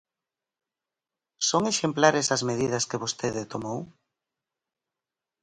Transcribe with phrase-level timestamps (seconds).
[1.49, 3.79] ¿Son exemplares as medidas que vostede tomou?